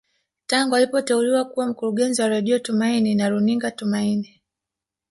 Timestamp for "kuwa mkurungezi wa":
1.45-2.27